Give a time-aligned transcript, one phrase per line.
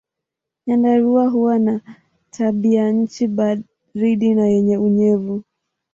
[0.67, 1.81] Nyandarua huwa na
[2.31, 5.43] tabianchi baridi na yenye unyevu.